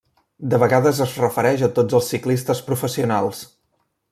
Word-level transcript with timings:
De 0.53 0.59
vegades 0.63 1.01
es 1.05 1.13
refereix 1.25 1.65
a 1.67 1.71
tots 1.77 1.99
els 1.99 2.09
ciclistes 2.15 2.63
professionals. 2.71 3.47